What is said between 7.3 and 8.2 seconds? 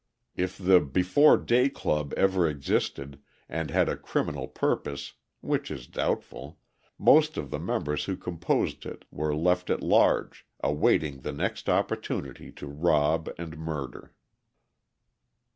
of the members who